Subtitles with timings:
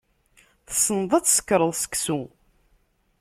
[0.67, 2.21] Tessneḍ ad tsekreḍ seksu.